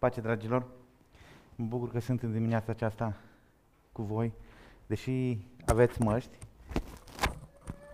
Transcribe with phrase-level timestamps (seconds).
[0.00, 0.66] Pace, dragilor!
[1.56, 3.16] Mă bucur că sunt în dimineața aceasta
[3.92, 4.32] cu voi.
[4.86, 6.38] Deși aveți măști,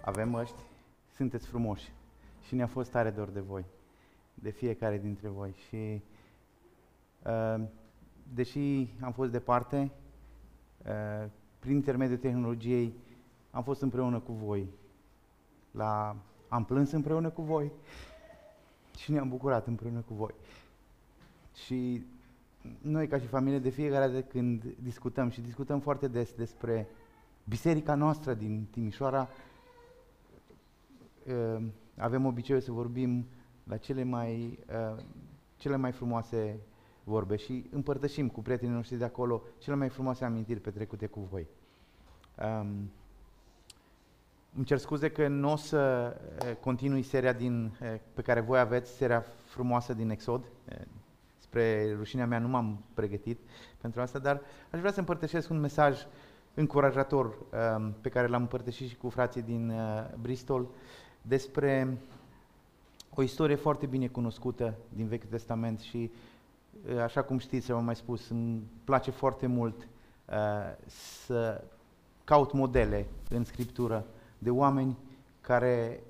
[0.04, 0.62] avem măști,
[1.16, 1.92] sunteți frumoși
[2.42, 3.64] și ne-a fost tare dor de voi,
[4.34, 5.54] de fiecare dintre voi.
[5.68, 6.02] Și
[7.22, 7.64] uh,
[8.34, 9.91] deși am fost departe,
[10.86, 11.28] uh,
[11.59, 12.95] prin intermediul tehnologiei
[13.50, 14.68] am fost împreună cu voi.
[15.70, 16.16] La,
[16.48, 17.73] am plâns împreună cu voi
[18.96, 20.34] și ne-am bucurat împreună cu voi.
[21.65, 22.06] Și
[22.80, 26.88] noi, ca și familie, de fiecare dată când discutăm și discutăm foarte des despre
[27.45, 29.28] biserica noastră din Timișoara,
[31.27, 31.62] uh,
[31.97, 33.27] avem obiceiul să vorbim
[33.64, 35.02] la cele mai, uh,
[35.56, 36.59] cele mai frumoase
[37.05, 41.47] vorbe și împărtășim cu prietenii noștri de acolo cele mai frumoase amintiri petrecute cu voi.
[42.42, 42.91] Um,
[44.56, 47.73] îmi cer scuze că nu o să uh, continui seria din,
[48.14, 50.45] pe care voi aveți, seria frumoasă din Exod,
[51.48, 53.39] spre rușinea mea nu m-am pregătit
[53.80, 56.06] pentru asta, dar aș vrea să împărtășesc un mesaj
[56.55, 60.67] încurajator um, pe care l-am împărtășit și cu frații din uh, Bristol
[61.22, 61.98] despre
[63.14, 66.11] o istorie foarte bine cunoscută din Vechiul Testament și
[66.92, 70.34] uh, așa cum știți, am mai spus, îmi place foarte mult uh,
[71.27, 71.64] să
[72.24, 74.06] caut modele în Scriptură
[74.39, 74.97] de oameni
[75.41, 76.00] care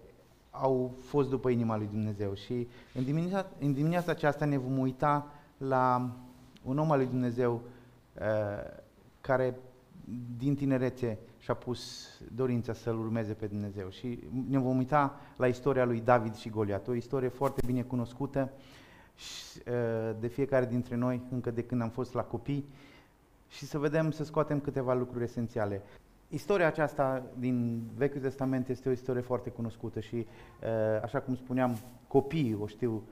[0.61, 2.35] au fost după inima lui Dumnezeu.
[2.35, 6.11] Și în dimineața, în dimineața aceasta ne vom uita la
[6.63, 7.63] un om al lui Dumnezeu
[8.15, 8.23] uh,
[9.21, 9.59] care
[10.37, 13.91] din tinerețe și-a pus dorința să-L urmeze pe Dumnezeu.
[13.91, 18.51] Și ne vom uita la istoria lui David și Goliat, o istorie foarte bine cunoscută
[19.15, 22.65] și, uh, de fiecare dintre noi, încă de când am fost la copii,
[23.49, 25.83] și să vedem, să scoatem câteva lucruri esențiale.
[26.29, 31.79] Istoria aceasta din Vechiul Testament este o istorie foarte cunoscută și, uh, așa cum spuneam,
[32.09, 33.09] copiii o știu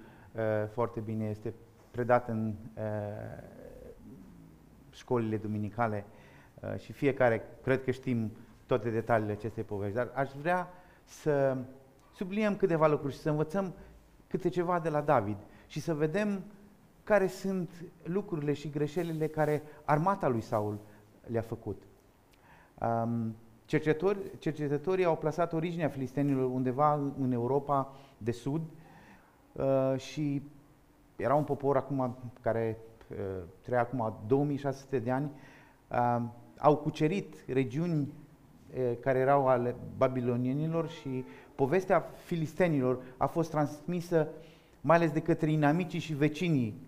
[0.73, 1.55] foarte bine, este
[1.91, 2.83] predat în uh,
[4.91, 6.05] școlile duminicale
[6.61, 8.31] uh, și fiecare, cred că știm
[8.67, 10.69] toate detaliile acestei povești, dar aș vrea
[11.05, 11.57] să
[12.15, 13.75] subliniem câteva lucruri și să învățăm
[14.27, 15.37] câte ceva de la David
[15.67, 16.45] și să vedem
[17.05, 17.71] care sunt
[18.03, 20.79] lucrurile și greșelile care armata lui Saul
[21.27, 21.83] le-a făcut.
[22.81, 28.63] Um, cercetători, cercetătorii au plasat originea filistenilor undeva în Europa de Sud
[29.53, 30.43] uh, și
[31.17, 32.79] era un popor acum care
[33.11, 33.17] uh,
[33.61, 35.31] trăia acum 2600 de ani,
[35.89, 36.23] uh,
[36.59, 38.01] au cucerit regiuni
[38.77, 41.25] uh, care erau ale babilonienilor și
[41.55, 44.29] povestea filistenilor a fost transmisă
[44.81, 46.83] mai ales de către inamicii și vecinii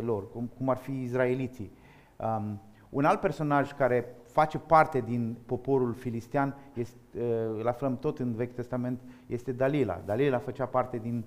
[0.00, 1.70] lor, cum, cum ar fi izraeliții.
[2.16, 2.60] Um,
[2.90, 7.22] un alt personaj care face parte din poporul filistean, este,
[7.58, 10.02] îl aflăm tot în Vechi Testament, este Dalila.
[10.04, 11.24] Dalila făcea parte din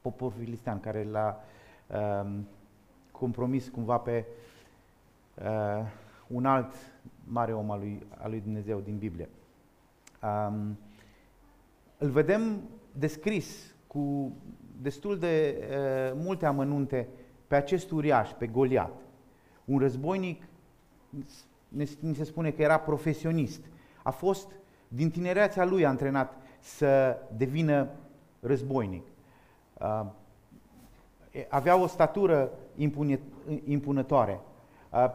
[0.00, 1.40] popor filistean care l-a
[2.22, 2.46] um,
[3.10, 4.24] compromis cumva pe
[5.34, 5.86] uh,
[6.26, 6.74] un alt
[7.24, 9.28] mare om al lui, al lui Dumnezeu din Biblie.
[10.22, 10.78] Um,
[11.98, 12.60] îl vedem
[12.92, 14.32] descris cu
[14.80, 17.08] destul de uh, multe amănunte
[17.46, 19.00] pe acest uriaș, pe Goliat.
[19.64, 20.42] Un războinic,
[22.00, 23.60] ni se spune că era profesionist.
[24.02, 24.52] A fost,
[24.88, 27.88] din tinereața lui, antrenat să devină
[28.40, 29.06] războinic.
[29.80, 30.06] Uh,
[31.48, 32.50] avea o statură
[33.64, 34.40] impunătoare.
[34.90, 35.10] Uh,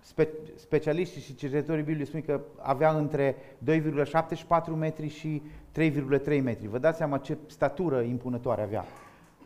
[0.00, 5.42] spe, specialiștii și cercetătorii Bibliei spun că avea între 2,74 metri și
[5.78, 6.66] 3,3 metri.
[6.66, 8.84] Vă dați seama ce statură impunătoare avea.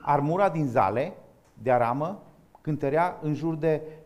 [0.00, 1.12] Armura din zale,
[1.62, 2.22] de aramă,
[2.60, 4.00] cântărea în jur de uh,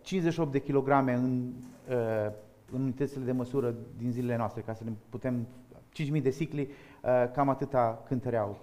[0.00, 1.52] 58 de kilograme în,
[1.88, 2.32] uh,
[2.72, 5.46] în unitățile de măsură din zilele noastre, ca să ne putem,
[5.92, 8.58] 5.000 de sicli, uh, cam atâta cântăreau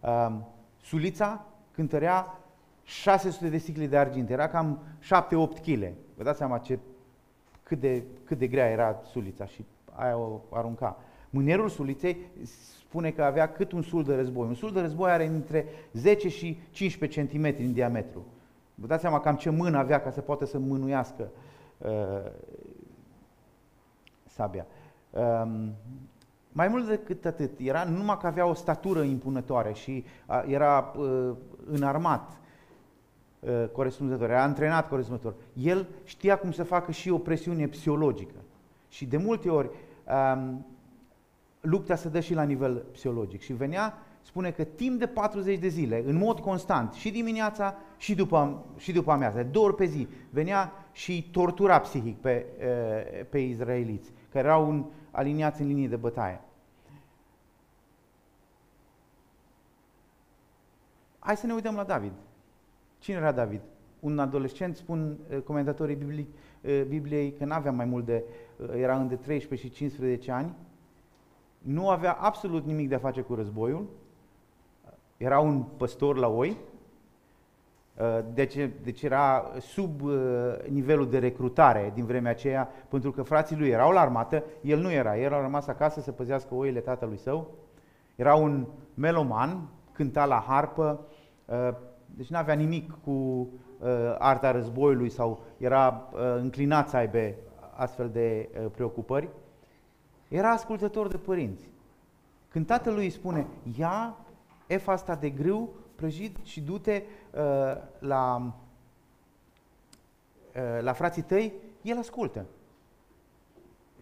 [0.00, 0.46] Um,
[0.82, 2.40] sulița cântărea
[2.82, 5.92] 600 de sicli de argint, era cam 7-8 kg.
[6.16, 6.78] Vă dați seama ce,
[7.62, 10.98] cât, de, cât de grea era sulița și aia o arunca.
[11.30, 12.16] Mânerul suliței
[12.86, 14.46] spune că avea cât un sul de război.
[14.46, 18.26] Un sul de război are între 10 și 15 cm în diametru.
[18.80, 21.28] Vă dați seama cam ce mână avea ca să poată să mânuiască
[21.78, 22.30] uh,
[24.26, 24.66] sabia.
[25.10, 25.74] Um,
[26.52, 31.30] mai mult decât atât, era numai că avea o statură impunătoare și a, era uh,
[31.70, 32.40] înarmat
[33.40, 35.34] uh, corespunzător, era antrenat corespunzător.
[35.52, 38.36] El știa cum să facă și o presiune psihologică.
[38.88, 39.70] Și de multe ori
[40.34, 40.66] um,
[41.60, 43.40] lupta se dă și la nivel psihologic.
[43.40, 48.14] Și venea, spune că timp de 40 de zile, în mod constant, și dimineața și
[48.14, 53.38] după, și după amiază, două ori pe zi, venea și tortura psihic pe, uh, pe
[53.38, 56.40] izraeliți, care erau un, aliniați în linie de bătaie.
[61.18, 62.12] Hai să ne uităm la David.
[62.98, 63.60] Cine era David?
[64.00, 66.28] Un adolescent, spun uh, comentatorii Bibliei,
[66.60, 68.24] uh, Bibliei că nu avea mai mult de,
[68.56, 70.54] uh, era între 13 și 15 ani,
[71.58, 73.86] nu avea absolut nimic de a face cu războiul,
[75.20, 76.56] era un păstor la oi,
[78.34, 80.00] deci, deci era sub
[80.68, 84.92] nivelul de recrutare din vremea aceea, pentru că frații lui erau la armată, el nu
[84.92, 87.50] era, el a rămas acasă să păzească oile tatălui său,
[88.16, 91.00] era un meloman, cânta la harpă,
[92.06, 93.48] deci nu avea nimic cu
[94.18, 97.34] arta războiului sau era înclinat să aibă
[97.76, 99.28] astfel de preocupări.
[100.28, 101.68] Era ascultător de părinți.
[102.48, 103.46] Când tatălui îi spune,
[103.78, 104.16] ia
[104.70, 107.02] efa asta de grâu prăjit și du-te
[107.34, 107.40] uh,
[107.98, 108.52] la,
[110.54, 111.52] uh, la frații tăi,
[111.82, 112.46] el ascultă.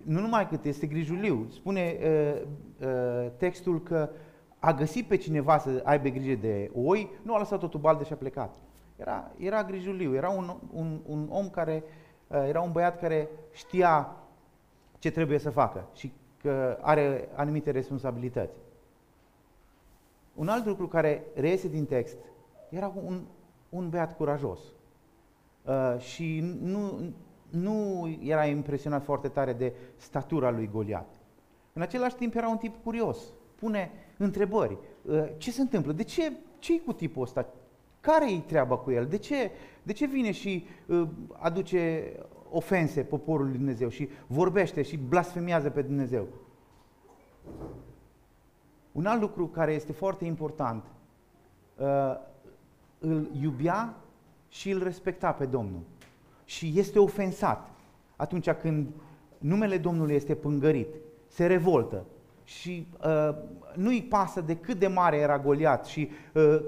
[0.05, 2.43] Nu numai cât este grijuliu, spune uh,
[2.87, 4.11] uh, textul că
[4.59, 8.12] a găsit pe cineva să aibă grijă de oi, nu a lăsat totul balde și
[8.12, 8.56] a plecat.
[8.97, 11.82] Era, era grijuliu, era un, un, un om care,
[12.26, 14.17] uh, era un băiat care știa
[14.99, 16.12] ce trebuie să facă și
[16.43, 18.59] că are anumite responsabilități.
[20.38, 22.17] Un alt lucru care reiese din text
[22.69, 23.20] era un,
[23.69, 24.61] un beat curajos.
[25.64, 27.00] Uh, și nu,
[27.49, 31.08] nu era impresionat foarte tare de statura lui Goliat.
[31.73, 33.19] În același timp era un tip curios.
[33.55, 34.79] Pune întrebări.
[35.02, 35.93] Uh, ce se întâmplă?
[35.93, 37.46] De ce ce cu tipul ăsta?
[38.00, 39.06] Care-i treaba cu el?
[39.06, 39.50] De ce,
[39.82, 41.08] de ce vine și uh,
[41.38, 42.12] aduce
[42.50, 46.26] ofense poporului Dumnezeu și vorbește și blasfemiază pe Dumnezeu?
[48.99, 50.85] Un alt lucru care este foarte important,
[51.77, 52.17] uh,
[52.99, 53.95] îl iubea
[54.49, 55.81] și îl respecta pe Domnul.
[56.45, 57.71] Și este ofensat
[58.17, 58.87] atunci când
[59.39, 60.89] numele Domnului este pângărit,
[61.29, 62.05] se revoltă
[62.45, 63.35] și uh,
[63.75, 66.61] nu-i pasă de cât de mare era Goliat și uh,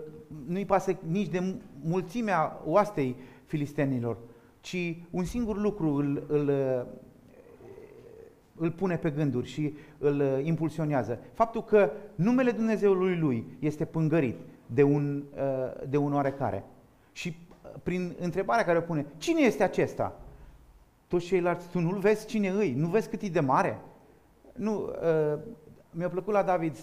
[0.47, 4.17] nu-i pasă nici de mulțimea oastei filistenilor,
[4.61, 6.53] ci un singur lucru îl, îl,
[8.61, 11.19] îl pune pe gânduri și îl uh, impulsionează.
[11.33, 14.37] Faptul că numele Dumnezeului lui este pângărit
[14.67, 16.65] de un, uh, de un oarecare.
[17.13, 20.21] Și uh, prin întrebarea care o pune, cine este acesta?
[21.09, 22.73] Toți ceilalți, tu nu-l vezi cine îi?
[22.73, 23.81] Nu vezi cât e de mare?
[24.53, 24.91] Nu,
[25.91, 26.77] mi-a plăcut la David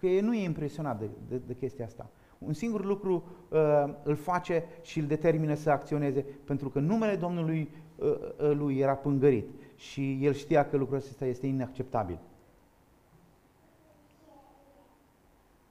[0.00, 2.10] că nu e impresionat de, de, de chestia asta.
[2.38, 3.58] Un singur lucru uh,
[4.02, 8.14] îl face și îl determină să acționeze, pentru că numele Domnului uh,
[8.52, 9.46] lui era pângărit
[9.78, 12.18] și el știa că lucrul acesta este inacceptabil.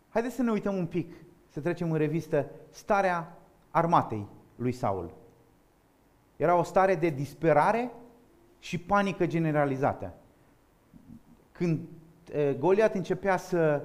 [0.09, 1.13] Haideți să ne uităm un pic,
[1.49, 3.37] să trecem în revistă starea
[3.71, 4.25] armatei
[4.55, 5.13] lui Saul.
[6.35, 7.91] Era o stare de disperare
[8.59, 10.13] și panică generalizată.
[11.51, 11.79] Când
[12.59, 13.81] Goliat începea să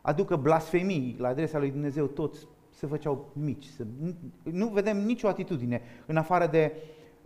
[0.00, 3.66] aducă blasfemii la adresa lui Dumnezeu, toți se făceau mici.
[4.42, 6.72] nu vedem nicio atitudine în afară de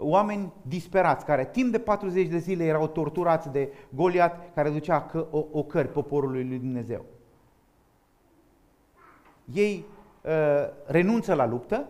[0.00, 5.26] oameni disperați, care timp de 40 de zile erau torturați de Goliat, care ducea că,
[5.30, 7.04] o, ocări poporului lui Dumnezeu.
[9.52, 9.84] Ei
[10.22, 10.30] uh,
[10.86, 11.88] renunță la luptă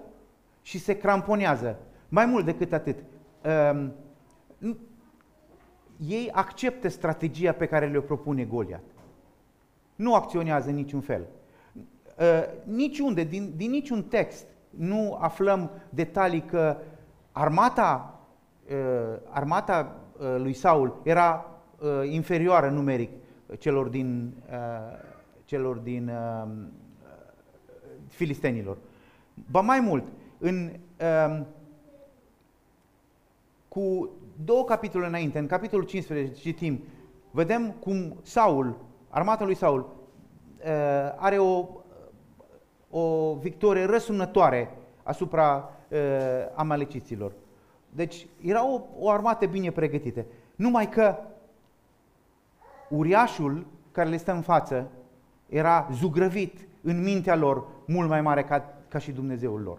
[0.62, 1.78] și se cramponează.
[2.08, 2.96] Mai mult decât atât,
[3.44, 3.88] uh,
[6.06, 8.84] ei acceptă strategia pe care le-o propune Goliat.
[9.94, 11.26] Nu acționează în niciun fel.
[11.74, 12.24] Uh,
[12.64, 16.96] niciunde, din, din niciun text, nu aflăm detalii că armata, uh,
[19.30, 21.46] armata uh, lui Saul era
[21.78, 23.10] uh, inferioară numeric
[23.58, 24.34] celor din,
[25.44, 26.10] celor din
[28.08, 28.76] filistenilor.
[29.50, 30.04] Ba mai mult,
[30.38, 30.70] în,
[31.28, 31.46] um,
[33.68, 34.10] cu
[34.44, 36.80] două capitole înainte, în capitolul 15 citim,
[37.30, 38.76] vedem cum Saul,
[39.08, 39.96] armata lui Saul,
[41.16, 41.66] are o,
[42.90, 45.98] o victorie răsunătoare asupra uh,
[46.54, 47.32] amaleciților.
[47.90, 50.24] Deci era o, o armată bine pregătită.
[50.56, 51.16] Numai că
[52.88, 54.90] uriașul care le stă în față
[55.48, 59.78] era zugrăvit în mintea lor mult mai mare ca, ca și Dumnezeul lor.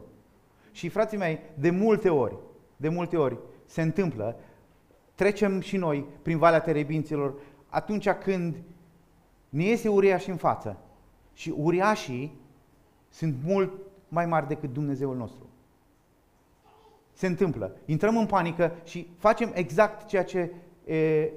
[0.72, 2.36] Și frații mei, de multe ori,
[2.78, 4.36] de multe ori se întâmplă,
[5.16, 7.34] trecem și noi prin Valea Terebinților
[7.70, 8.56] atunci când
[9.50, 10.78] ne iese uriaș în față.
[11.34, 12.38] Și uriașii
[13.10, 13.72] sunt mult
[14.08, 15.49] mai mari decât Dumnezeul nostru.
[17.20, 17.76] Se întâmplă.
[17.86, 20.54] Intrăm în panică și facem exact ceea ce
[20.86, 21.32] e,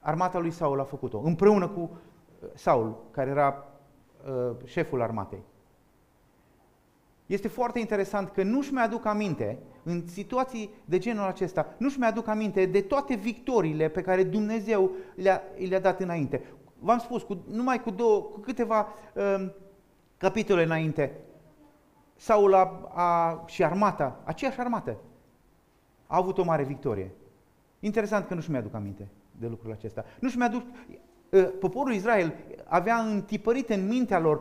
[0.00, 1.90] armata lui Saul a făcut-o, împreună cu
[2.54, 3.66] Saul, care era
[4.26, 5.42] uh, șeful armatei.
[7.26, 12.66] Este foarte interesant că nu-și mi-aduc aminte, în situații de genul acesta, nu-și mi-aduc aminte
[12.66, 16.42] de toate victoriile pe care Dumnezeu le-a, le dat înainte.
[16.78, 19.50] V-am spus, cu, numai cu, două, cu câteva uh,
[20.16, 21.20] capitole înainte,
[22.28, 24.96] Saul a, a, și armata, aceeași armată,
[26.06, 27.10] a avut o mare victorie.
[27.80, 29.08] Interesant că nu-și mi-aduc aminte
[29.38, 30.04] de lucrul acesta.
[30.20, 30.62] Nu-și mi-aduc...
[31.32, 34.40] Ă, poporul Israel avea întipărit în mintea lor,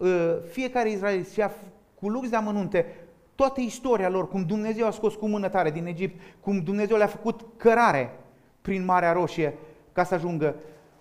[0.00, 1.50] ă, fiecare Israel și a
[1.94, 2.86] cu lux de amănunte,
[3.34, 7.06] toată istoria lor, cum Dumnezeu a scos cu mână tare din Egipt, cum Dumnezeu le-a
[7.06, 8.18] făcut cărare
[8.60, 9.54] prin Marea Roșie
[9.92, 10.54] ca să ajungă,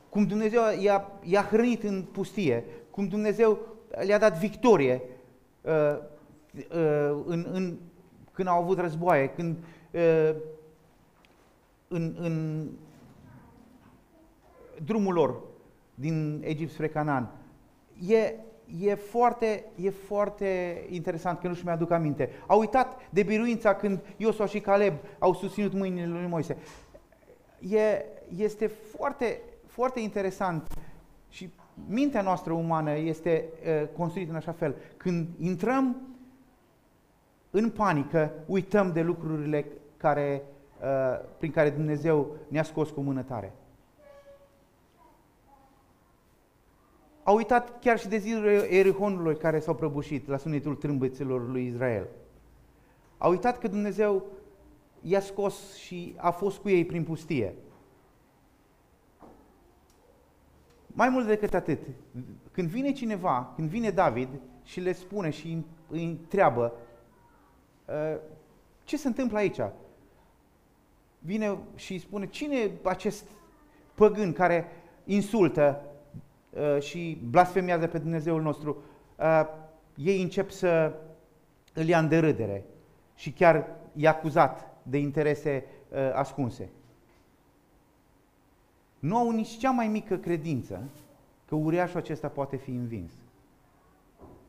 [0.09, 3.59] cum Dumnezeu i-a, i-a hrănit în pustie, cum Dumnezeu
[4.05, 5.17] le-a dat victorie uh,
[5.62, 6.00] uh,
[7.25, 7.77] în, în,
[8.32, 9.58] când au avut războaie, când
[9.91, 10.36] uh,
[11.88, 12.68] în, în
[14.84, 15.41] drumul lor
[15.96, 17.32] din Egipt spre Canaan.
[18.08, 18.34] E,
[18.79, 22.29] e, foarte, e foarte interesant că nu-și mi-aduc aminte.
[22.48, 26.58] Au uitat de biruința când Iosua și Caleb au susținut mâinile lui Moise.
[27.60, 30.68] E, este foarte, foarte interesant
[31.29, 31.50] și
[31.88, 33.46] mintea noastră umană este
[33.82, 34.75] uh, construită în așa fel.
[34.98, 36.09] Când intrăm
[37.51, 39.65] în panică, uităm de lucrurile
[39.98, 40.44] care,
[40.82, 43.53] uh, prin care Dumnezeu ne-a scos cu mână tare.
[47.24, 52.08] Au uitat chiar și de zilele Erihonului care s-au prăbușit la sunetul trâmbăților lui Israel.
[53.18, 54.25] Au uitat că Dumnezeu
[55.01, 57.56] i-a scos și a fost cu ei prin pustie.
[60.88, 61.79] Mai mult decât atât,
[62.51, 64.29] când vine cineva, când vine David
[64.63, 66.72] și le spune și îi întreabă ă,
[68.84, 69.60] ce se întâmplă aici,
[71.19, 73.25] vine și îi spune cine acest
[73.93, 74.65] păgân care
[75.05, 75.81] insultă
[76.55, 78.77] ă, și blasfemiază pe Dumnezeul nostru,
[79.19, 79.48] ă,
[79.96, 80.93] ei încep să
[81.74, 82.63] îl ia în derâdere
[83.15, 85.65] și chiar i acuzat de interese
[86.13, 86.69] ascunse.
[89.00, 90.84] Nu au nici cea mai mică credință
[91.46, 93.12] că uriașul acesta poate fi învins.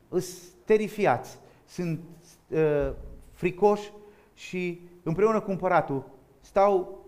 [0.08, 2.00] Îs terifiați, sunt
[2.48, 2.92] uh,
[3.40, 3.92] fricoși
[4.34, 6.04] și împreună cu împăratul
[6.40, 6.98] stau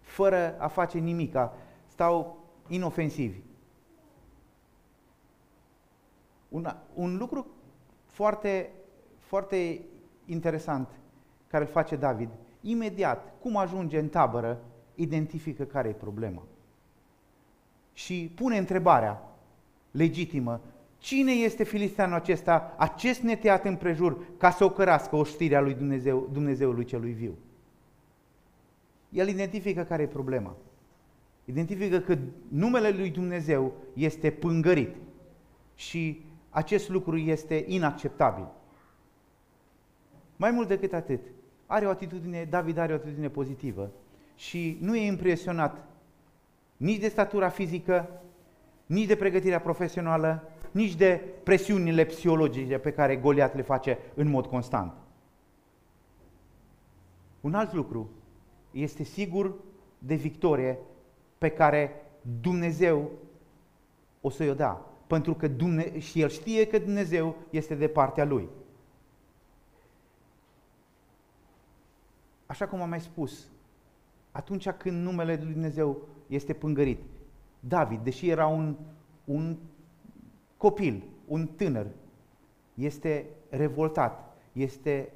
[0.00, 1.56] fără a face nimica,
[1.86, 3.38] stau inofensivi.
[6.48, 7.46] Un, un lucru
[8.04, 8.70] foarte,
[9.18, 9.80] foarte
[10.26, 10.88] interesant
[11.48, 12.28] care îl face David,
[12.60, 14.60] imediat, cum ajunge în tabără,
[14.94, 16.42] identifică care e problema.
[17.92, 19.22] Și pune întrebarea
[19.90, 20.60] legitimă,
[21.00, 27.12] cine este filisteanul acesta, acest neteat împrejur, ca să ocărască oștirea lui Dumnezeu, Dumnezeului celui
[27.12, 27.38] viu?
[29.08, 30.56] El identifică care e problema.
[31.44, 34.94] Identifică că numele lui Dumnezeu este pângărit
[35.74, 38.46] și acest lucru este inacceptabil.
[40.36, 41.20] Mai mult decât atât,
[41.66, 43.90] are o atitudine, David are o atitudine pozitivă
[44.34, 45.84] și nu e impresionat
[46.76, 48.20] nici de statura fizică,
[48.86, 54.46] nici de pregătirea profesională, nici de presiunile psihologice pe care Goliat le face în mod
[54.46, 54.92] constant.
[57.40, 58.10] Un alt lucru
[58.70, 59.54] este sigur
[59.98, 60.78] de victorie
[61.38, 61.92] pe care
[62.40, 63.10] Dumnezeu
[64.20, 64.80] o să-i o dea.
[65.06, 68.48] Pentru că Dumne- și el știe că Dumnezeu este de partea lui.
[72.46, 73.48] Așa cum am mai spus,
[74.30, 76.98] atunci când numele lui Dumnezeu este pângărit.
[77.60, 78.76] David, deși era un,
[79.24, 79.56] un
[80.60, 81.86] copil, un tânăr,
[82.74, 85.12] este revoltat, este,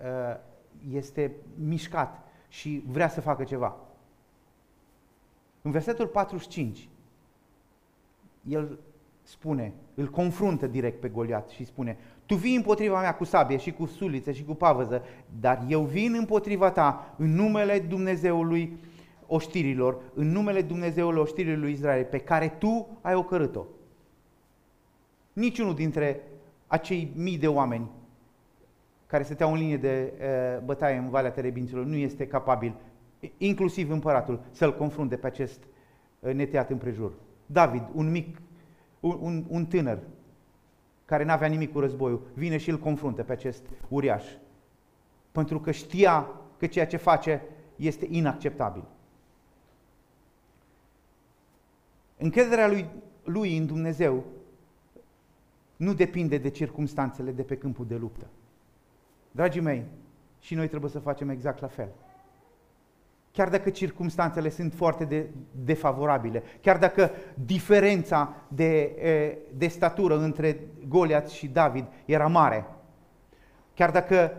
[0.00, 0.36] uh,
[0.90, 3.76] este mișcat și vrea să facă ceva.
[5.62, 6.88] În versetul 45,
[8.48, 8.78] el
[9.22, 13.72] spune, îl confruntă direct pe Goliat și spune, tu vii împotriva mea cu sabie și
[13.72, 15.02] cu suliță și cu pavăză,
[15.40, 18.78] dar eu vin împotriva ta în numele Dumnezeului
[19.26, 23.64] oștirilor, în numele Dumnezeului oștirilor lui Israel, pe care tu ai ocărât-o.
[25.38, 26.22] Niciunul dintre
[26.66, 27.90] acei mii de oameni
[29.06, 32.74] care stăteau în linie de uh, bătaie în Valea Terebinților nu este capabil,
[33.36, 35.62] inclusiv împăratul, să-l confrunte pe acest
[36.20, 37.12] uh, neteat împrejur.
[37.46, 38.38] David, un mic,
[39.00, 39.98] un, un, un tânăr,
[41.04, 44.24] care n-avea nimic cu războiul, vine și îl confruntă pe acest uriaș.
[45.32, 47.42] Pentru că știa că ceea ce face
[47.76, 48.84] este inacceptabil.
[52.16, 52.86] Încrederea lui,
[53.24, 54.24] lui în Dumnezeu
[55.78, 58.26] nu depinde de circumstanțele de pe câmpul de luptă.
[59.30, 59.84] Dragii mei,
[60.40, 61.88] și noi trebuie să facem exact la fel
[63.38, 65.26] chiar dacă circumstanțele sunt foarte de,
[65.64, 68.96] defavorabile, chiar dacă diferența de,
[69.56, 72.66] de statură între Goliat și David era mare,
[73.74, 74.32] chiar dacă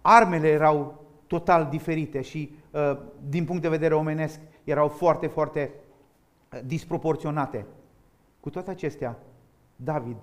[0.00, 2.56] armele erau total diferite și
[3.28, 5.70] din punct de vedere omenesc erau foarte, foarte
[6.64, 7.66] disproporționate.
[8.40, 9.18] Cu toate acestea,
[9.82, 10.16] David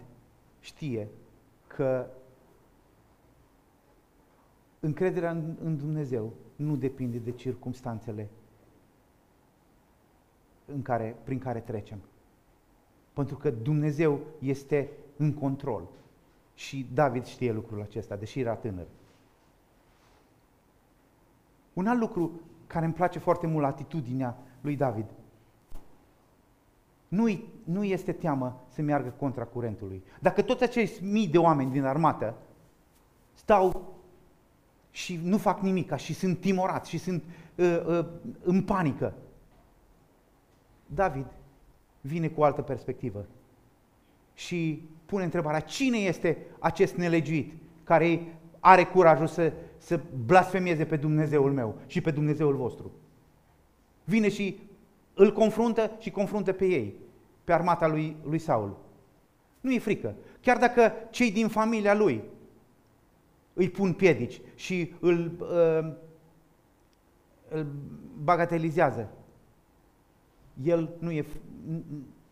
[0.60, 1.08] știe
[1.68, 2.08] că
[4.80, 8.30] încrederea în, în Dumnezeu nu depinde de circumstanțele
[10.66, 12.00] în care, prin care trecem.
[13.14, 15.88] Pentru că Dumnezeu este în control.
[16.54, 18.88] Și David știe lucrul acesta, deși era tânăr.
[21.74, 22.32] Un alt lucru
[22.68, 25.06] care îmi place foarte mult la atitudinea lui David.
[27.16, 30.04] Nu, nu este teamă să meargă contra curentului.
[30.20, 32.36] Dacă toți acești mii de oameni din armată
[33.34, 33.94] stau
[34.92, 37.24] și nu fac nimic și sunt timorați și sunt
[37.56, 38.06] uh, uh,
[38.44, 39.14] în panică,
[40.86, 41.26] David
[42.02, 43.26] vine cu o altă perspectivă
[44.34, 47.54] și pune întrebarea, cine este acest nelegiuit
[47.84, 52.92] care are curajul să, să blasfemieze pe Dumnezeul meu și pe Dumnezeul vostru?
[54.04, 54.60] Vine și
[55.14, 56.94] îl confruntă și confruntă pe ei,
[57.46, 58.78] pe armata lui, lui Saul.
[59.62, 60.16] Nu e frică.
[60.42, 62.24] Chiar dacă cei din familia lui
[63.54, 65.94] îi pun piedici și îl, uh,
[67.50, 67.68] îl
[68.24, 69.10] bagatelizează,
[70.64, 71.26] el nu e,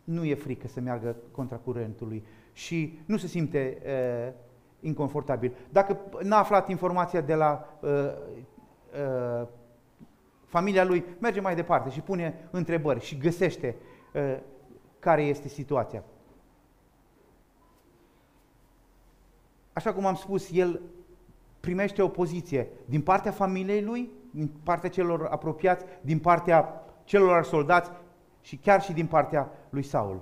[0.04, 4.32] nu e frică să meargă contra curentului și nu se simte uh,
[4.80, 5.52] inconfortabil.
[5.70, 9.46] Dacă n-a aflat informația de la uh, uh,
[10.46, 13.76] familia lui, merge mai departe și pune întrebări și găsește
[14.14, 14.36] uh,
[15.04, 16.04] care este situația.
[19.72, 20.80] Așa cum am spus, el
[21.60, 27.90] primește o poziție din partea familiei lui, din partea celor apropiați, din partea celor soldați
[28.40, 30.20] și chiar și din partea lui Saul.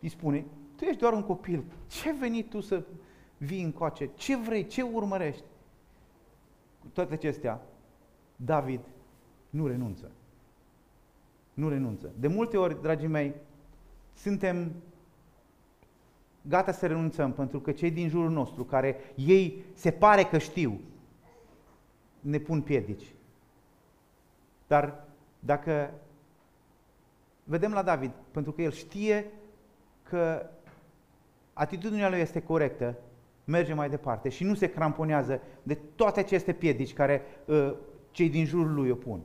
[0.00, 0.44] Îi spune,
[0.76, 2.84] tu ești doar un copil, ce veni tu să
[3.36, 4.10] vii încoace?
[4.14, 4.66] Ce vrei?
[4.66, 5.44] Ce urmărești?
[6.80, 7.60] Cu toate acestea,
[8.36, 8.80] David
[9.50, 10.10] nu renunță.
[11.54, 12.12] Nu renunță.
[12.18, 13.34] De multe ori, dragii mei,
[14.14, 14.72] suntem
[16.48, 20.80] gata să renunțăm pentru că cei din jurul nostru, care ei se pare că știu,
[22.20, 23.14] ne pun piedici.
[24.66, 25.04] Dar
[25.38, 25.94] dacă
[27.44, 29.30] vedem la David, pentru că el știe
[30.02, 30.50] că
[31.52, 32.96] atitudinea lui este corectă,
[33.44, 37.74] merge mai departe și nu se cramponează de toate aceste piedici care uh,
[38.10, 39.20] cei din jurul lui o pun.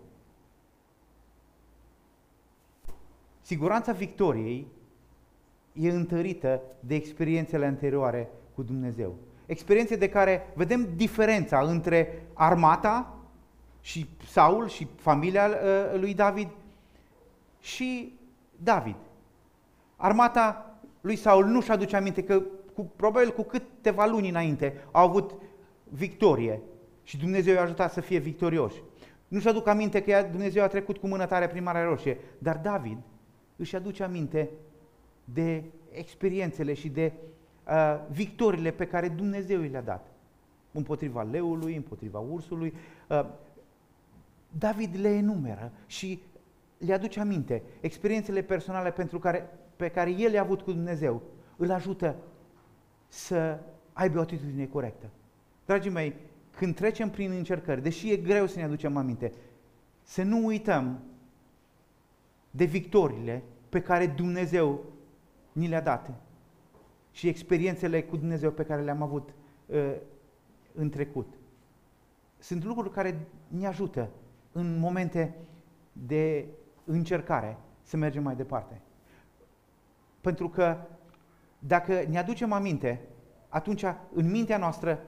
[3.42, 4.68] Siguranța victoriei
[5.80, 9.16] e întărită de experiențele anterioare cu Dumnezeu.
[9.46, 13.18] Experiențe de care vedem diferența între armata
[13.82, 16.48] și Saul și familia uh, lui David
[17.60, 18.14] și
[18.56, 18.96] David.
[19.96, 22.42] Armata lui Saul nu-și aduce aminte că
[22.74, 25.32] cu, probabil cu câteva luni înainte au avut
[25.84, 26.62] victorie
[27.04, 28.82] și Dumnezeu i-a ajutat să fie victorioși.
[29.28, 32.98] Nu-și aduc aminte că Dumnezeu a trecut cu mână tare prin Marea Roșie, dar David
[33.56, 34.50] își aduce aminte
[35.34, 37.14] de experiențele și de
[37.68, 40.08] uh, victoriile pe care Dumnezeu le-a dat.
[40.72, 42.74] Împotriva leului, împotriva ursului.
[43.08, 43.26] Uh,
[44.58, 46.22] David le enumeră și
[46.78, 51.22] le aduce aminte experiențele personale pentru care, pe care el le-a avut cu Dumnezeu.
[51.58, 52.16] Îl ajută
[53.08, 53.60] să
[53.94, 55.10] aibă o atitudine corectă.
[55.66, 56.16] Dragii mei,
[56.58, 59.32] când trecem prin încercări, deși e greu să ne aducem aminte,
[60.04, 61.00] să nu uităm
[62.52, 64.84] de victoriile pe care Dumnezeu
[65.60, 66.12] ni le-a dat
[67.12, 69.34] și experiențele cu Dumnezeu pe care le-am avut
[69.66, 69.96] uh,
[70.74, 71.34] în trecut.
[72.38, 74.10] Sunt lucruri care ne ajută
[74.52, 75.36] în momente
[75.94, 76.46] de
[76.86, 78.82] încercare să mergem mai departe.
[80.22, 80.78] Pentru că
[81.60, 83.02] dacă ne aducem aminte,
[83.50, 85.00] atunci în mintea noastră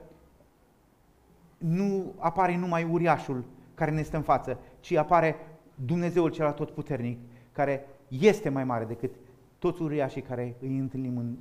[1.58, 5.36] nu apare numai uriașul care ne stă în față, ci apare
[5.74, 7.18] Dumnezeul cel atotputernic,
[7.52, 9.10] care este mai mare decât
[9.62, 11.36] toți uriașii care îi întâlnim în,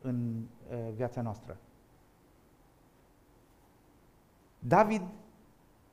[0.00, 1.56] în uh, viața noastră.
[4.58, 5.02] David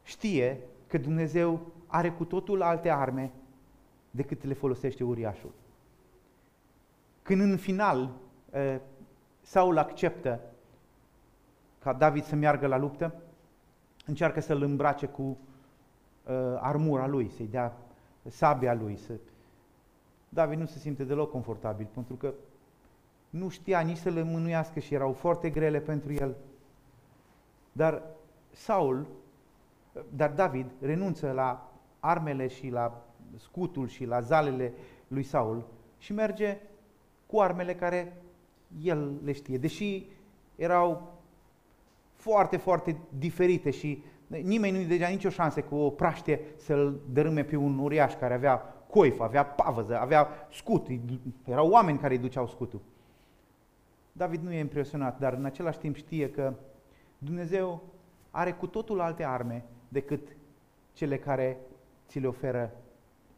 [0.04, 3.32] știe că Dumnezeu are cu totul alte arme
[4.12, 5.52] decât le folosește uriașul.
[7.22, 8.12] Când în final
[8.54, 8.76] uh,
[9.42, 10.40] Saul acceptă
[11.80, 13.22] ca David să meargă la luptă,
[14.06, 15.38] încearcă să-l îmbrace cu uh,
[16.60, 17.78] armura lui, să-i dea
[18.28, 19.14] sabia lui, să
[20.30, 22.34] David nu se simte deloc confortabil, pentru că
[23.30, 26.36] nu știa nici să le mânuiască și erau foarte grele pentru el.
[27.72, 28.04] Dar
[28.52, 29.08] Saul,
[30.16, 34.74] dar David renunță la armele și la scutul și la zalele
[35.08, 36.58] lui Saul și merge
[37.26, 38.22] cu armele care
[38.84, 39.58] el le știe.
[39.58, 40.06] Deși
[40.56, 41.18] erau
[42.14, 47.56] foarte, foarte diferite și nimeni nu-i dădea nicio șansă cu o praștie să-l dărâme pe
[47.56, 50.88] un uriaș care avea coif, avea pavăză, avea scut,
[51.46, 52.82] erau oameni care îi duceau scutul.
[54.12, 56.54] David nu e impresionat, dar în același timp știe că
[57.18, 57.82] Dumnezeu
[58.32, 60.36] are cu totul alte arme decât
[60.94, 61.58] cele care
[62.08, 62.72] ți le oferă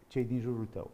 [0.08, 0.92] cei din jurul tău.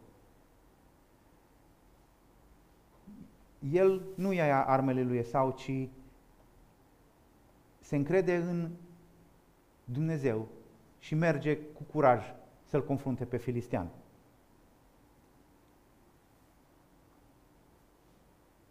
[3.72, 5.88] El nu ia armele lui Esau, ci
[7.80, 8.70] se încrede în
[9.84, 10.48] Dumnezeu
[10.98, 12.24] și merge cu curaj
[12.64, 13.88] să-l confrunte pe filistean.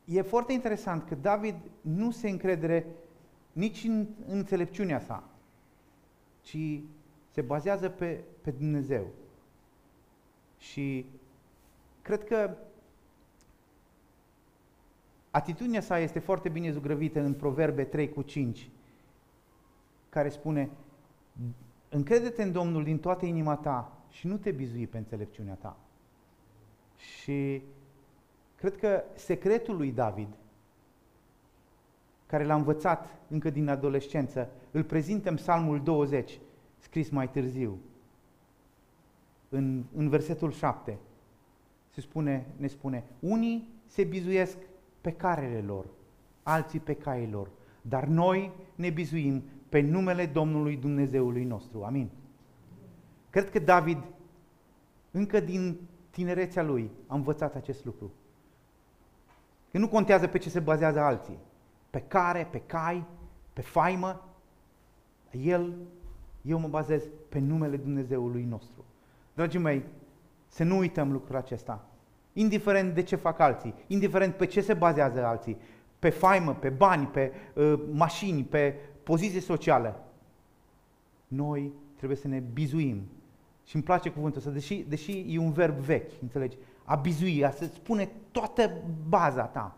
[0.10, 2.86] E foarte interesant că David nu se încredere
[3.52, 5.24] nici în înțelepciunea sa,
[6.42, 6.58] ci
[7.32, 9.08] se bazează pe, pe Dumnezeu.
[10.58, 11.06] Și
[12.02, 12.58] cred că
[15.32, 18.70] atitudinea sa este foarte bine zugrăvită în Proverbe 3 cu 5,
[20.10, 20.70] care spune,
[21.90, 25.78] încrede-te în Domnul din toată inima ta și nu te bizui pe înțelepciunea ta.
[26.96, 27.62] Și
[28.58, 30.28] cred că secretul lui David,
[32.26, 36.40] care l-a învățat încă din adolescență, îl prezintă în Psalmul 20,
[36.78, 37.78] scris mai târziu.
[39.50, 40.98] În, în versetul 7
[41.90, 44.58] se spune, ne spune, unii se bizuiesc
[45.02, 45.86] pe carele lor,
[46.44, 47.50] alții pe caii lor,
[47.82, 51.84] dar noi ne bizuim pe numele Domnului Dumnezeului nostru.
[51.84, 52.10] Amin.
[53.30, 53.98] Cred că David,
[55.12, 58.12] încă din tinerețea lui, a învățat acest lucru.
[59.78, 61.38] Că nu contează pe ce se bazează alții.
[61.90, 63.06] Pe care, pe cai,
[63.54, 64.24] pe faimă.
[65.32, 65.74] El,
[66.42, 68.86] eu mă bazez pe numele Dumnezeului nostru.
[69.34, 69.84] Dragii mei,
[70.48, 71.86] să nu uităm lucrul acesta.
[72.34, 75.58] Indiferent de ce fac alții, indiferent pe ce se bazează alții,
[76.00, 80.04] pe faimă, pe bani, pe uh, mașini, pe poziție socială,
[81.28, 83.02] noi trebuie să ne bizuim.
[83.66, 86.58] Și îmi place cuvântul ăsta, deși, deși e un verb vechi, înțelegi?
[86.90, 88.72] A bizui, a să spune toată
[89.08, 89.78] baza ta,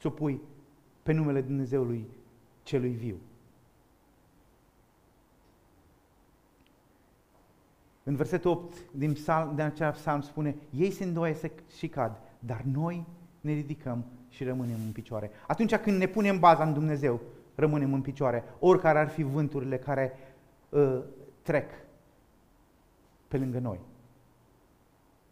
[0.00, 0.40] ți-o pui
[1.02, 2.08] pe numele Dumnezeului
[2.62, 3.16] celui viu.
[8.02, 11.36] În versetul 8 din, psalm, din acea psalm spune, ei se îndoie
[11.76, 13.06] și cad, dar noi
[13.40, 15.30] ne ridicăm și rămânem în picioare.
[15.46, 17.20] Atunci când ne punem baza în Dumnezeu,
[17.54, 20.12] rămânem în picioare, oricare ar fi vânturile care
[20.68, 21.00] uh,
[21.42, 21.70] trec
[23.28, 23.78] pe lângă noi.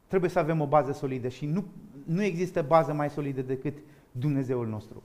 [0.06, 1.64] Trebuie să avem o bază solidă și nu,
[2.04, 3.78] nu există bază mai solidă decât
[4.10, 5.02] Dumnezeul nostru.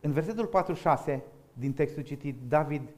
[0.00, 2.88] În versetul 46 din textul citit, David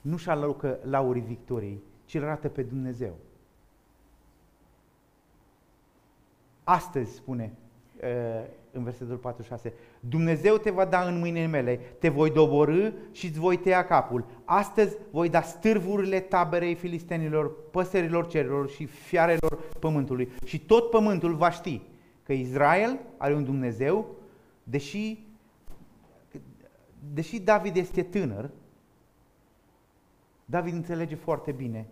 [0.00, 3.16] nu și alocă laurii victoriei, ci îl arată pe Dumnezeu.
[6.64, 7.61] Astăzi, spune uh,
[8.72, 13.38] în versetul 46, Dumnezeu te va da în mâinile mele, te voi doborâ și îți
[13.38, 14.24] voi tăia capul.
[14.44, 20.28] Astăzi voi da stârvurile taberei filistenilor, păsărilor cerilor și fiarelor pământului.
[20.44, 21.80] Și tot pământul va ști
[22.22, 24.16] că Israel are un Dumnezeu,
[24.62, 25.24] deși,
[27.12, 28.50] deși David este tânăr,
[30.44, 31.86] David înțelege foarte bine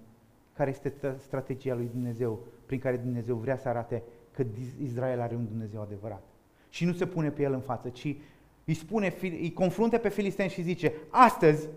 [0.53, 4.45] care este strategia lui Dumnezeu, prin care Dumnezeu vrea să arate că
[4.83, 6.23] Israel are un Dumnezeu adevărat.
[6.69, 8.17] Și nu se pune pe el în față, ci
[8.65, 11.69] îi spune, îi confrunte pe filisteni și zice, astăzi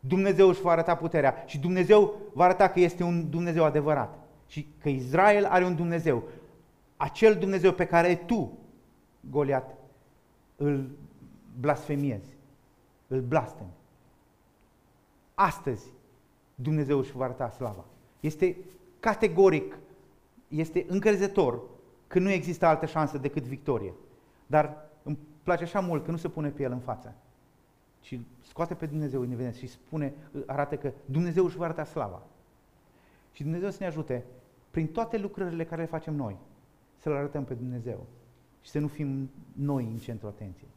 [0.00, 4.66] Dumnezeu își va arăta puterea și Dumnezeu va arăta că este un Dumnezeu adevărat și
[4.78, 6.22] că Israel are un Dumnezeu.
[6.96, 8.58] Acel Dumnezeu pe care tu,
[9.30, 9.76] Goliat,
[10.56, 10.90] îl
[11.60, 12.28] blasfemiezi,
[13.06, 13.70] îl blastemi.
[15.34, 15.84] Astăzi
[16.54, 17.84] Dumnezeu își va arăta slava.
[18.20, 18.56] Este
[19.00, 19.78] categoric,
[20.48, 21.62] este încrezător
[22.06, 23.94] că nu există altă șansă decât victorie.
[24.46, 27.14] Dar îmi place așa mult că nu se pune pe el în față,
[28.00, 30.14] ci scoate pe Dumnezeu în evidență și spune,
[30.46, 32.22] arată că Dumnezeu își va arăta slava.
[33.32, 34.24] Și Dumnezeu să ne ajute
[34.70, 36.36] prin toate lucrările care le facem noi,
[36.98, 38.06] să-L arătăm pe Dumnezeu
[38.60, 40.70] și să nu fim noi în centrul atenției.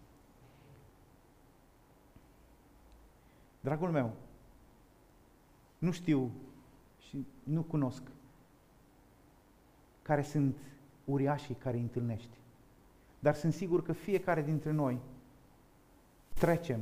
[3.60, 4.13] Dragul meu,
[5.78, 6.32] nu știu
[7.00, 8.04] și nu cunosc
[10.02, 10.58] care sunt
[11.12, 12.38] uriașii care îi întâlnești.
[13.19, 15.00] Dar sunt sigur că fiecare dintre noi
[16.34, 16.80] trecem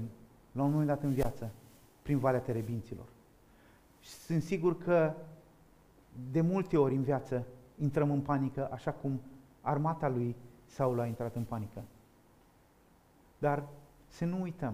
[0.52, 1.52] la un moment dat în viață
[2.02, 3.06] prin Valea Terebinților.
[4.00, 5.14] Și sunt sigur că
[6.32, 7.46] de multe ori în viață
[7.80, 9.22] intrăm în panică, așa cum
[9.62, 10.36] armata lui
[10.66, 11.84] Saul a intrat în panică.
[13.38, 13.64] Dar
[14.08, 14.74] să nu uităm,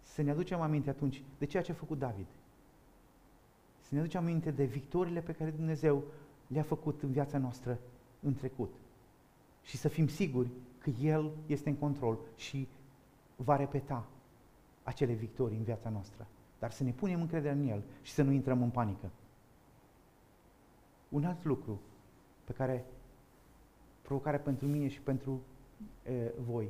[0.00, 2.26] să ne aducem aminte atunci de ceea ce a făcut David.
[3.80, 6.04] Să ne aducem aminte de victoriile pe care Dumnezeu
[6.46, 7.78] le-a făcut în viața noastră
[8.22, 8.74] în trecut.
[9.62, 12.68] Și să fim siguri că El este în control și
[13.36, 14.06] va repeta
[14.82, 16.26] acele victorii în viața noastră.
[16.58, 19.10] Dar să ne punem încredere în El și să nu intrăm în panică.
[21.08, 21.80] Un alt lucru
[22.44, 22.84] pe care
[24.02, 25.40] provocare pentru mine și pentru
[26.06, 26.68] e, voi.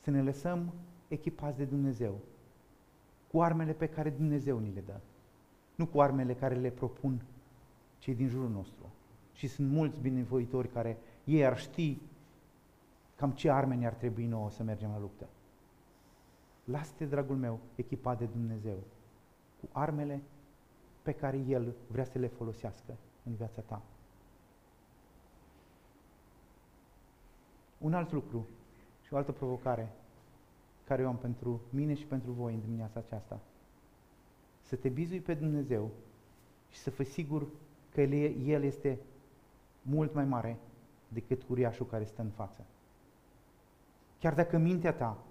[0.00, 0.72] Să ne lăsăm
[1.08, 2.18] echipați de Dumnezeu
[3.30, 5.00] cu armele pe care Dumnezeu ni le dă.
[5.74, 7.24] Nu cu armele care le propun
[7.98, 8.86] cei din jurul nostru.
[9.36, 11.98] Și sunt mulți binevoitori care ei ar ști
[13.16, 15.28] cam ce arme ne-ar trebui nouă să mergem la luptă.
[16.64, 18.78] Lasă-te, dragul meu, echipat de Dumnezeu
[19.60, 20.22] cu armele
[21.02, 23.82] pe care El vrea să le folosească în viața ta.
[27.78, 28.46] Un alt lucru
[29.02, 29.92] și o altă provocare
[30.84, 33.40] care eu am pentru mine și pentru voi în dimineața aceasta.
[34.60, 35.90] Să te bizui pe Dumnezeu
[36.70, 37.46] și să fii sigur
[37.94, 38.98] că El este
[39.88, 40.58] mult mai mare
[41.08, 42.66] decât uriașul care stă în față.
[44.18, 45.24] Chiar dacă mintea ta,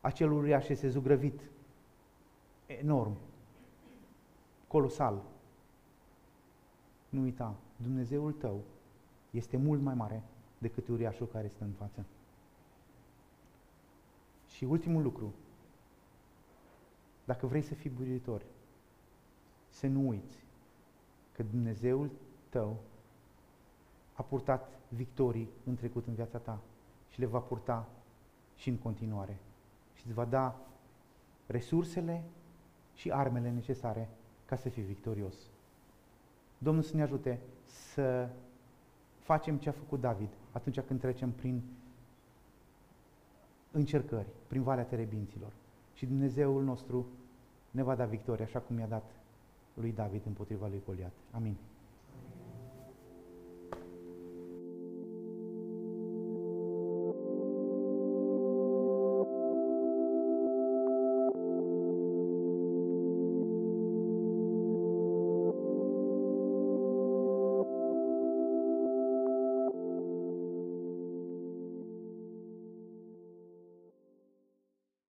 [0.00, 1.50] acel uriaș este zugrăvit
[2.66, 3.16] enorm,
[4.66, 5.22] colosal,
[7.08, 8.60] nu uita, Dumnezeul tău
[9.30, 10.22] este mult mai mare
[10.58, 12.04] decât uriașul care stă în față.
[14.46, 15.34] Și ultimul lucru,
[17.24, 18.42] dacă vrei să fii bucuritor,
[19.68, 20.44] să nu uiți
[21.32, 22.10] că Dumnezeul
[22.48, 22.76] tău
[24.18, 26.60] a purtat victorii în trecut în viața ta
[27.08, 27.88] și le va purta
[28.56, 29.38] și în continuare.
[29.94, 30.56] Și îți va da
[31.46, 32.24] resursele
[32.94, 34.08] și armele necesare
[34.44, 35.34] ca să fii victorios.
[36.58, 38.28] Domnul să ne ajute să
[39.18, 41.62] facem ce a făcut David atunci când trecem prin
[43.70, 45.52] încercări, prin valea terebinților.
[45.94, 47.06] Și Dumnezeul nostru
[47.70, 49.10] ne va da victoria, așa cum i-a dat
[49.74, 51.12] lui David împotriva lui Goliat.
[51.30, 51.56] Amin.